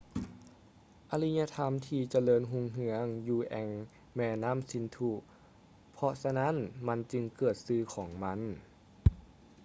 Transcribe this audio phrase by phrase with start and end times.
[1.11, 3.69] ອາລິຍະທຳທີ່ຈະເລີນຮຸ່ງເຮືອງຢູ່ແອ່ງ
[4.15, 5.11] ແມ່ນ້ຳສິນທຸ
[5.93, 6.55] ເພາະສະນັ້ນ
[6.87, 8.39] ມັນຈຶ່ງເກີດຊື່ຂອງມັນ